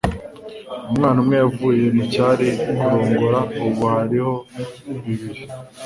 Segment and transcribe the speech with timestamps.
[0.91, 4.33] umwana umwe yavuye mucyari kurongora; ubu hariho
[5.03, 5.41] bibiri